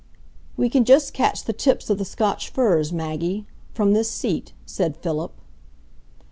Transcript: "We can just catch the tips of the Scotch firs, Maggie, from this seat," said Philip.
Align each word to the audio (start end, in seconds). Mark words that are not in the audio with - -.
"We 0.57 0.67
can 0.67 0.83
just 0.83 1.13
catch 1.13 1.43
the 1.43 1.53
tips 1.53 1.91
of 1.91 1.99
the 1.99 2.05
Scotch 2.05 2.49
firs, 2.49 2.91
Maggie, 2.91 3.45
from 3.71 3.93
this 3.93 4.09
seat," 4.09 4.51
said 4.65 4.97
Philip. 4.97 5.39